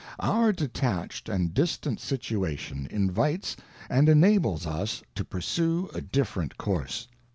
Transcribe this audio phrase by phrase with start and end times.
[0.19, 3.55] Our detached and distant situation invites
[3.87, 7.07] and enables us to pursue a different course.